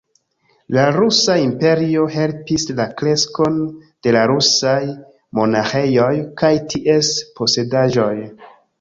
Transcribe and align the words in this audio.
La 0.77 0.85
rusa 0.95 1.35
imperio 1.41 2.05
helpis 2.15 2.65
la 2.81 2.87
kreskon 3.03 3.61
de 4.09 4.17
la 4.19 4.25
rusaj 4.35 4.75
monaĥejoj 5.43 6.11
kaj 6.43 6.55
ties 6.77 7.17
posedaĵoj. 7.41 8.15